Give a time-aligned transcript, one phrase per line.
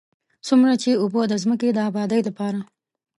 [0.47, 2.59] څومره چې اوبه د ځمکې د ابادۍ لپاره.